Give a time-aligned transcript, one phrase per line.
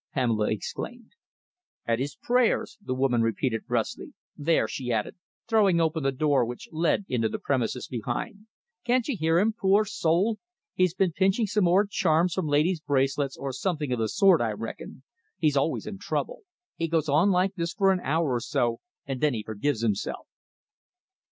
[0.15, 1.11] Pamela exclaimed.
[1.85, 4.15] "At his prayers," the woman repeated brusquely.
[4.35, 5.15] "There," she added,
[5.47, 8.47] throwing open the door which led into the premises behind,
[8.83, 10.39] "can't you hear him, poor soul?
[10.73, 14.53] He's been pinching some more charms from ladies' bracelets, or something of the sort, I
[14.53, 15.03] reckon.
[15.37, 16.39] He's always in trouble.
[16.75, 20.25] He goes on like this for an hour or so and then he forgives himself."